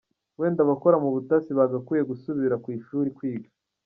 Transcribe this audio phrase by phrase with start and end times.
[0.39, 3.49] Wenda abakora mu butasi bagakwiye gusubira ku ishuri kwiga!".